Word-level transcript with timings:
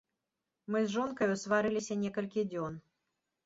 Мы 0.75 0.79
з 0.85 0.93
жонкаю 0.95 1.37
сварыліся 1.43 2.01
некалькі 2.03 2.49
дзён. 2.51 2.85